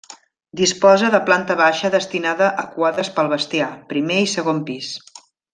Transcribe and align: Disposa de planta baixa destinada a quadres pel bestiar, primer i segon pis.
Disposa 0.61 1.09
de 1.15 1.19
planta 1.27 1.57
baixa 1.59 1.91
destinada 1.97 2.49
a 2.63 2.67
quadres 2.79 3.13
pel 3.19 3.31
bestiar, 3.37 3.71
primer 3.95 4.21
i 4.27 4.29
segon 4.37 4.67
pis. 4.73 4.93